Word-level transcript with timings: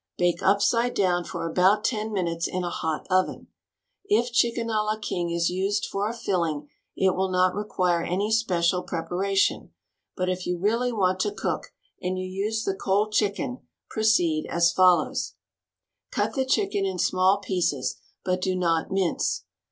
Bake 0.17 0.41
upside 0.41 0.95
down 0.95 1.23
for 1.25 1.45
about 1.47 1.83
ten 1.83 2.11
minutes 2.11 2.47
in 2.47 2.63
a 2.63 2.71
hot 2.71 3.05
oven. 3.11 3.49
If 4.05 4.31
Chicken 4.31 4.67
a 4.67 4.81
la 4.81 4.95
King 4.97 5.29
is 5.29 5.51
used 5.51 5.85
for 5.85 6.09
a 6.09 6.13
filling 6.17 6.69
it 6.97 7.13
will 7.13 7.29
not 7.29 7.53
require 7.53 8.01
any 8.01 8.31
special 8.31 8.81
prepara 8.83 9.35
tion, 9.37 9.69
but 10.17 10.27
if 10.27 10.47
you 10.47 10.57
really 10.57 10.91
want 10.91 11.19
to 11.19 11.31
cook, 11.31 11.67
and 12.01 12.17
you 12.17 12.25
use 12.25 12.63
the 12.63 12.73
cold 12.73 13.11
chicken, 13.13 13.59
proceed 13.91 14.47
as 14.49 14.71
follows: 14.73 15.35
Cut 16.09 16.33
the 16.33 16.45
chicken 16.45 16.83
in 16.83 16.97
small 16.97 17.37
pieces, 17.37 17.97
but 18.25 18.41
do 18.41 18.55
not 18.55 18.89
mince. 18.91 19.43